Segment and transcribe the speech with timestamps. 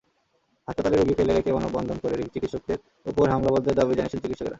[0.67, 4.49] হাসপাতালে রোগী ফেলে রেখে মানববন্ধন করে চিকিৎসকদের ওপর হামলা বন্ধের দাবি জানিয়েছেন চিকিৎসকেরা।